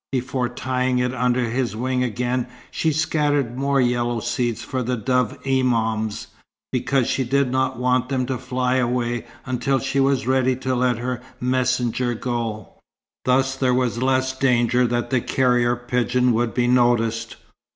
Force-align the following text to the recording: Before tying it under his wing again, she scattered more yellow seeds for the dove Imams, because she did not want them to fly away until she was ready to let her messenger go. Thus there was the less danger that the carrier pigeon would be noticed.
Before 0.11 0.49
tying 0.49 0.97
it 0.97 1.13
under 1.13 1.47
his 1.47 1.75
wing 1.75 2.03
again, 2.03 2.47
she 2.71 2.91
scattered 2.91 3.55
more 3.55 3.79
yellow 3.79 4.19
seeds 4.19 4.63
for 4.63 4.81
the 4.81 4.97
dove 4.97 5.37
Imams, 5.45 6.25
because 6.71 7.07
she 7.07 7.23
did 7.23 7.51
not 7.51 7.77
want 7.77 8.09
them 8.09 8.25
to 8.25 8.39
fly 8.39 8.77
away 8.77 9.27
until 9.45 9.77
she 9.77 9.99
was 9.99 10.25
ready 10.25 10.55
to 10.55 10.73
let 10.73 10.97
her 10.97 11.21
messenger 11.39 12.15
go. 12.15 12.69
Thus 13.25 13.55
there 13.55 13.75
was 13.75 13.97
the 13.97 14.05
less 14.05 14.35
danger 14.35 14.87
that 14.87 15.11
the 15.11 15.21
carrier 15.21 15.75
pigeon 15.75 16.33
would 16.33 16.55
be 16.55 16.65
noticed. 16.65 17.35